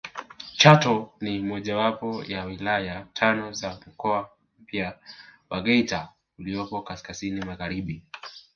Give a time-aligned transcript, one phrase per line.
[0.57, 4.99] Chato ni mojawapo ya wilaya tano za mkoa mpya
[5.49, 8.03] wa Geita uliopo kaskazini magharibi